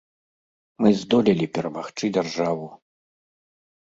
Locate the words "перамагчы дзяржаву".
1.57-2.67